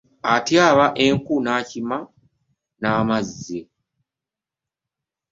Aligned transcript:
Atyaba 0.35 0.85
enku, 1.05 1.35
n’akima 1.45 1.97
n’amazzi. 2.79 3.59